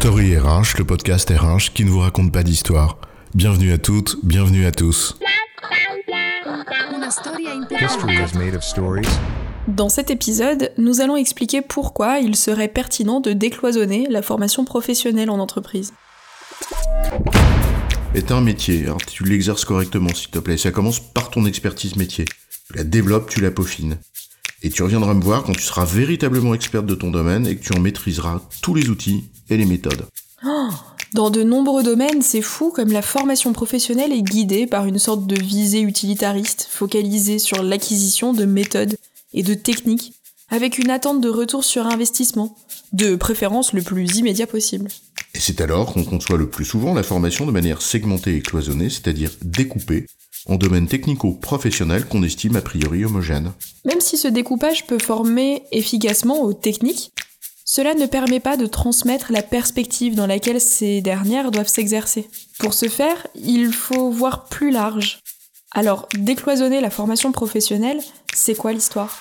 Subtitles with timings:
[0.00, 2.98] Story RH, le podcast RH qui ne vous raconte pas d'histoire.
[3.34, 5.18] Bienvenue à toutes, bienvenue à tous.
[7.80, 9.08] History is made of stories.
[9.68, 15.30] Dans cet épisode, nous allons expliquer pourquoi il serait pertinent de décloisonner la formation professionnelle
[15.30, 15.94] en entreprise.
[18.14, 20.58] est un métier, alors tu l'exerces correctement s'il te plaît.
[20.58, 22.26] Ça commence par ton expertise métier.
[22.68, 23.98] Tu la développes, tu la peaufines.
[24.62, 27.62] Et tu reviendras me voir quand tu seras véritablement experte de ton domaine et que
[27.62, 30.06] tu en maîtriseras tous les outils et les méthodes.
[30.44, 30.68] Oh,
[31.14, 35.26] dans de nombreux domaines, c'est fou comme la formation professionnelle est guidée par une sorte
[35.26, 38.96] de visée utilitariste, focalisée sur l'acquisition de méthodes
[39.32, 40.14] et de techniques,
[40.50, 42.56] avec une attente de retour sur investissement,
[42.92, 44.88] de préférence le plus immédiat possible.
[45.34, 48.90] Et c'est alors qu'on conçoit le plus souvent la formation de manière segmentée et cloisonnée,
[48.90, 50.06] c'est-à-dire découpée,
[50.46, 53.52] en domaines technico-professionnels qu'on estime a priori homogènes.
[53.84, 57.12] Même si ce découpage peut former efficacement aux techniques,
[57.64, 62.28] cela ne permet pas de transmettre la perspective dans laquelle ces dernières doivent s'exercer.
[62.58, 65.18] Pour ce faire, il faut voir plus large.
[65.72, 68.00] Alors, décloisonner la formation professionnelle,
[68.32, 69.20] c'est quoi l'histoire?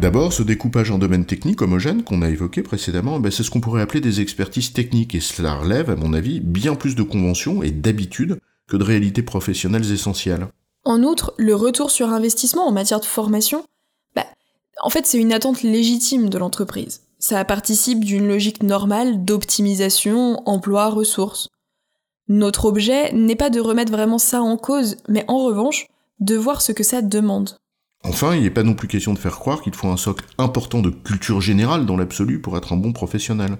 [0.00, 3.60] D'abord, ce découpage en domaines techniques homogènes qu'on a évoqué précédemment, ben, c'est ce qu'on
[3.60, 7.62] pourrait appeler des expertises techniques, et cela relève, à mon avis, bien plus de conventions
[7.62, 10.48] et d'habitudes que de réalités professionnelles essentielles.
[10.84, 13.64] En outre, le retour sur investissement en matière de formation,
[14.14, 14.26] bah,
[14.82, 17.02] en fait, c'est une attente légitime de l'entreprise.
[17.18, 21.48] Ça participe d'une logique normale d'optimisation emploi-ressources.
[22.28, 25.86] Notre objet n'est pas de remettre vraiment ça en cause, mais en revanche,
[26.20, 27.56] de voir ce que ça demande.
[28.02, 30.80] Enfin, il n'est pas non plus question de faire croire qu'il faut un socle important
[30.80, 33.56] de culture générale dans l'absolu pour être un bon professionnel.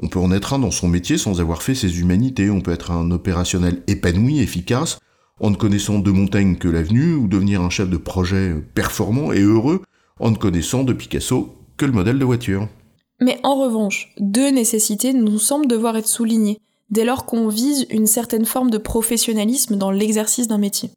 [0.00, 2.72] On peut en être un dans son métier sans avoir fait ses humanités, on peut
[2.72, 4.98] être un opérationnel épanoui, efficace,
[5.40, 9.40] en ne connaissant de Montaigne que l'avenue, ou devenir un chef de projet performant et
[9.40, 9.82] heureux,
[10.20, 12.68] en ne connaissant de Picasso que le modèle de voiture.
[13.20, 16.60] Mais en revanche, deux nécessités nous semblent devoir être soulignées,
[16.90, 20.90] dès lors qu'on vise une certaine forme de professionnalisme dans l'exercice d'un métier.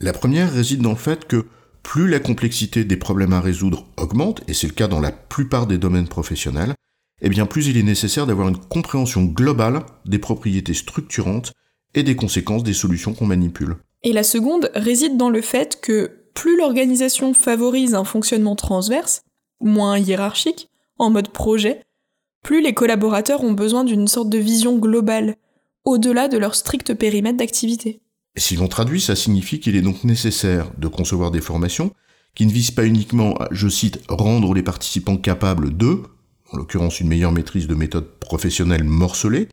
[0.00, 1.46] La première réside dans le fait que
[1.82, 5.66] plus la complexité des problèmes à résoudre augmente, et c'est le cas dans la plupart
[5.66, 6.74] des domaines professionnels,
[7.20, 11.52] eh bien plus il est nécessaire d'avoir une compréhension globale des propriétés structurantes
[11.94, 13.76] et des conséquences des solutions qu'on manipule.
[14.02, 19.22] Et la seconde réside dans le fait que plus l'organisation favorise un fonctionnement transverse,
[19.60, 20.68] moins hiérarchique,
[20.98, 21.82] en mode projet,
[22.42, 25.36] plus les collaborateurs ont besoin d'une sorte de vision globale,
[25.84, 28.00] au-delà de leur strict périmètre d'activité.
[28.36, 31.92] Et si l'on traduit, ça signifie qu'il est donc nécessaire de concevoir des formations
[32.34, 36.02] qui ne visent pas uniquement à, je cite, rendre les participants capables de,
[36.52, 39.48] en l'occurrence une meilleure maîtrise de méthodes professionnelles morcelées,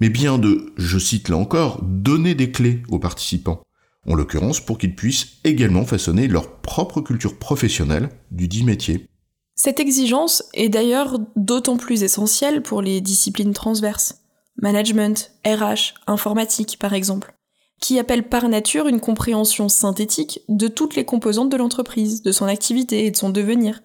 [0.00, 3.62] mais bien de, je cite là encore, donner des clés aux participants,
[4.06, 9.06] en l'occurrence pour qu'ils puissent également façonner leur propre culture professionnelle du dit métier.
[9.54, 14.22] Cette exigence est d'ailleurs d'autant plus essentielle pour les disciplines transverses.
[14.56, 17.34] Management, RH, informatique par exemple
[17.80, 22.44] qui appelle par nature une compréhension synthétique de toutes les composantes de l'entreprise, de son
[22.44, 23.80] activité et de son devenir,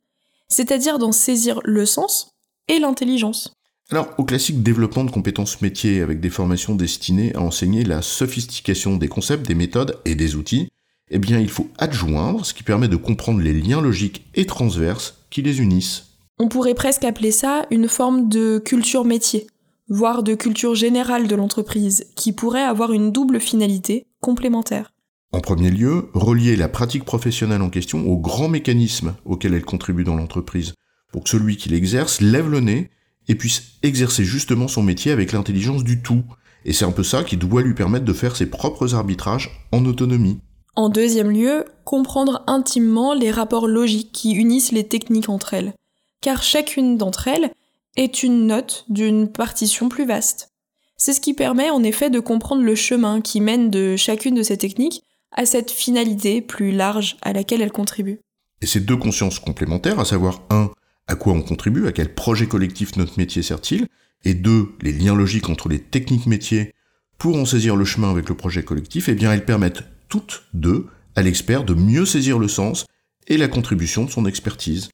[0.47, 2.29] c'est-à-dire d'en saisir le sens
[2.67, 3.53] et l'intelligence.
[3.91, 8.97] Alors, au classique développement de compétences métiers avec des formations destinées à enseigner la sophistication
[8.97, 10.69] des concepts, des méthodes et des outils,
[11.11, 15.25] eh bien, il faut adjoindre ce qui permet de comprendre les liens logiques et transverses
[15.29, 16.05] qui les unissent.
[16.39, 19.45] On pourrait presque appeler ça une forme de culture métier,
[19.88, 24.94] voire de culture générale de l'entreprise, qui pourrait avoir une double finalité complémentaire.
[25.35, 30.06] En premier lieu, relier la pratique professionnelle en question aux grands mécanismes auxquels elle contribue
[30.06, 30.75] dans l'entreprise,
[31.12, 32.90] pour que celui qui l'exerce lève le nez
[33.28, 36.23] et puisse exercer justement son métier avec l'intelligence du tout.
[36.63, 39.84] Et c'est un peu ça qui doit lui permettre de faire ses propres arbitrages en
[39.84, 40.40] autonomie.
[40.78, 45.73] En deuxième lieu, comprendre intimement les rapports logiques qui unissent les techniques entre elles,
[46.22, 47.52] car chacune d'entre elles
[47.97, 50.53] est une note d'une partition plus vaste.
[50.96, 54.41] C'est ce qui permet en effet de comprendre le chemin qui mène de chacune de
[54.41, 58.19] ces techniques à cette finalité plus large à laquelle elle contribue.
[58.62, 60.72] Et ces deux consciences complémentaires, à savoir un,
[61.08, 63.88] à quoi on contribue, à quel projet collectif notre métier sert-il,
[64.23, 66.73] et deux, les liens logiques entre les techniques métiers
[67.17, 70.88] pour en saisir le chemin avec le projet collectif, eh bien elles permettent toutes deux
[71.16, 72.85] à l'expert de mieux saisir le sens
[73.28, 74.90] et la contribution de son expertise.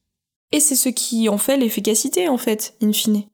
[0.52, 3.24] Et c'est ce qui en fait l'efficacité, en fait, in fine.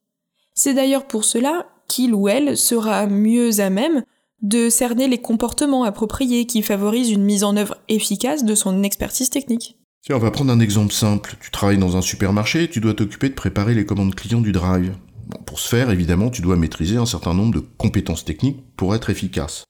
[0.54, 4.04] C'est d'ailleurs pour cela qu'il ou elle sera mieux à même
[4.42, 9.30] de cerner les comportements appropriés qui favorisent une mise en œuvre efficace de son expertise
[9.30, 9.76] technique.
[10.02, 11.36] Tiens, on va prendre un exemple simple.
[11.40, 14.94] Tu travailles dans un supermarché, tu dois t'occuper de préparer les commandes clients du drive.
[15.44, 19.10] pour ce faire, évidemment, tu dois maîtriser un certain nombre de compétences techniques pour être
[19.10, 19.64] efficace.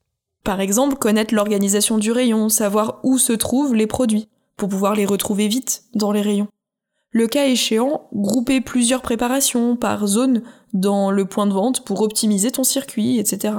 [0.44, 5.06] Par exemple, connaître l'organisation du rayon, savoir où se trouvent les produits, pour pouvoir les
[5.06, 6.48] retrouver vite dans les rayons
[7.10, 10.42] Le cas échéant, grouper plusieurs préparations par zone
[10.74, 13.54] dans le point de vente pour optimiser ton circuit, etc.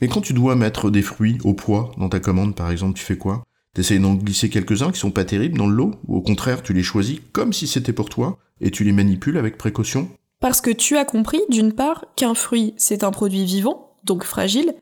[0.00, 3.04] Mais quand tu dois mettre des fruits au poids dans ta commande, par exemple, tu
[3.04, 3.44] fais quoi?
[3.74, 6.72] T'essayes d'en glisser quelques-uns qui sont pas terribles dans le lot, ou au contraire, tu
[6.72, 10.08] les choisis comme si c'était pour toi, et tu les manipules avec précaution?
[10.40, 14.74] Parce que tu as compris, d'une part, qu'un fruit, c'est un produit vivant, donc fragile,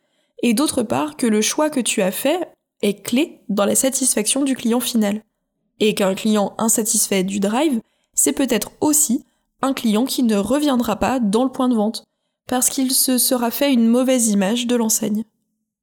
[0.42, 2.48] et d'autre part, que le choix que tu as fait
[2.82, 5.22] est clé dans la satisfaction du client final.
[5.80, 7.80] Et qu'un client insatisfait du drive,
[8.14, 9.24] c'est peut-être aussi
[9.62, 12.04] un client qui ne reviendra pas dans le point de vente,
[12.48, 15.24] parce qu'il se sera fait une mauvaise image de l'enseigne.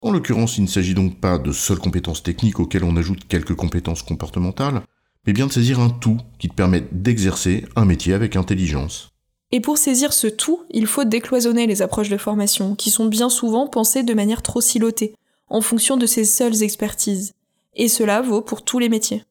[0.02, 3.56] En l'occurrence, il ne s'agit donc pas de seules compétences techniques auxquelles on ajoute quelques
[3.56, 4.82] compétences comportementales,
[5.26, 9.10] mais bien de saisir un tout qui te permette d'exercer un métier avec intelligence.
[9.52, 13.30] Et pour saisir ce tout, il faut décloisonner les approches de formation, qui sont bien
[13.30, 15.16] souvent pensées de manière trop silotée,
[15.48, 17.34] en fonction de ses seules expertises.
[17.76, 19.24] Et cela vaut pour tous les métiers.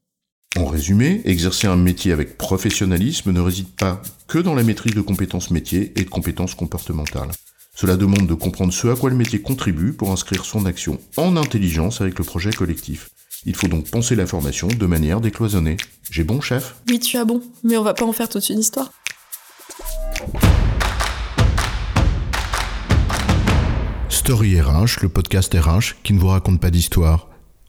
[0.58, 5.00] En résumé, exercer un métier avec professionnalisme ne réside pas que dans la maîtrise de
[5.00, 7.30] compétences métiers et de compétences comportementales.
[7.74, 11.38] Cela demande de comprendre ce à quoi le métier contribue pour inscrire son action en
[11.38, 13.08] intelligence avec le projet collectif.
[13.46, 15.78] Il faut donc penser la formation de manière décloisonnée.
[16.10, 16.76] J'ai bon, chef?
[16.86, 18.92] Oui, tu as bon, mais on va pas en faire toute une histoire.
[24.10, 27.31] Story RH, le podcast RH qui ne vous raconte pas d'histoire.